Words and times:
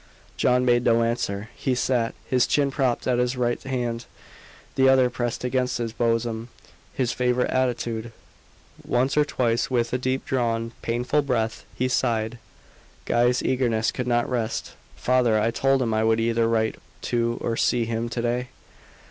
'"John 0.35 0.65
made 0.65 0.83
no 0.83 1.03
answer. 1.03 1.49
He 1.55 1.75
sat, 1.75 2.15
his 2.25 2.47
chin 2.47 2.71
propped 2.71 3.07
on 3.07 3.19
his 3.19 3.37
right 3.37 3.61
hand, 3.61 4.05
the 4.73 4.89
other 4.89 5.11
pressed 5.11 5.43
against 5.43 5.77
his 5.77 5.93
bosom 5.93 6.49
his 6.95 7.11
favourite 7.11 7.51
attitude. 7.51 8.11
Once 8.83 9.15
or 9.15 9.23
twice, 9.23 9.69
with 9.69 9.93
a 9.93 9.99
deep 9.99 10.25
drawn, 10.25 10.71
painful 10.81 11.21
breath, 11.21 11.65
he 11.75 11.87
sighed. 11.87 12.39
Guy's 13.05 13.43
eagerness 13.43 13.91
could 13.91 14.07
not 14.07 14.27
rest. 14.27 14.71
"Father, 14.95 15.39
I 15.39 15.51
told 15.51 15.83
him 15.83 15.93
I 15.93 16.03
would 16.03 16.19
either 16.19 16.49
write 16.49 16.77
to 17.03 17.37
or 17.39 17.55
see 17.55 17.85
him 17.85 18.09
to 18.09 18.21
day." 18.23 18.47